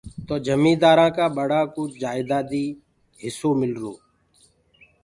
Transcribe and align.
تو 0.27 0.33
جميٚندآرانٚ 0.45 1.15
ڪا 1.17 1.25
ٻڙا 1.35 1.61
ڪوُ 1.73 1.81
جائيٚدادي 2.01 2.65
هِسو 3.21 3.49
مِلرو۔ 3.61 3.93